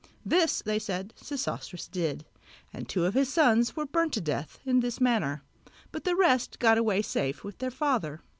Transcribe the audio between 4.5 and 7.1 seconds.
in this manner, but the rest got away